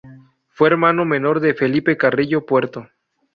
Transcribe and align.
Fue 0.49 0.67
hermano 0.69 1.05
menor 1.05 1.39
de 1.41 1.53
Felipe 1.53 1.95
Carrillo 1.95 2.43
Puerto. 2.43 2.89